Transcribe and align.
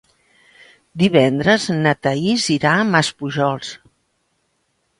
Divendres 1.01 1.67
na 1.83 1.93
Thaís 2.07 2.47
irà 2.55 2.73
a 2.79 2.89
Maspujols. 2.95 3.73